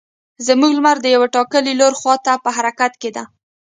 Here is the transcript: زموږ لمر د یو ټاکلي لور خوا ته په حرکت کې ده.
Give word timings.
زموږ 0.47 0.71
لمر 0.77 0.97
د 1.01 1.05
یو 1.15 1.23
ټاکلي 1.35 1.73
لور 1.81 1.93
خوا 1.99 2.15
ته 2.25 2.33
په 2.43 2.49
حرکت 2.57 2.93
کې 3.01 3.09
ده. 3.15 3.23